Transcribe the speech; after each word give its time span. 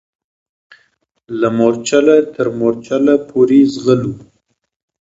له 1.39 1.49
مورچله 1.57 2.15
تر 2.33 2.47
مورچله 2.59 3.13
پوري 3.27 3.61
ځغلو 3.73 4.13